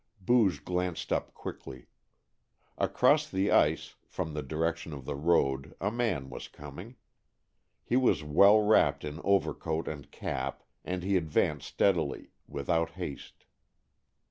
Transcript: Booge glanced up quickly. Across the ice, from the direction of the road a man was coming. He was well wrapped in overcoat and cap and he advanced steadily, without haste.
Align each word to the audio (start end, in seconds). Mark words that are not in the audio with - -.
Booge 0.19 0.65
glanced 0.65 1.13
up 1.13 1.31
quickly. 1.35 1.85
Across 2.79 3.29
the 3.29 3.51
ice, 3.51 3.93
from 4.07 4.33
the 4.33 4.41
direction 4.41 4.93
of 4.93 5.05
the 5.05 5.13
road 5.13 5.75
a 5.79 5.91
man 5.91 6.31
was 6.31 6.47
coming. 6.47 6.95
He 7.83 7.95
was 7.97 8.23
well 8.23 8.59
wrapped 8.63 9.03
in 9.05 9.21
overcoat 9.23 9.87
and 9.87 10.09
cap 10.09 10.63
and 10.83 11.03
he 11.03 11.17
advanced 11.17 11.67
steadily, 11.67 12.31
without 12.47 12.89
haste. 12.97 13.45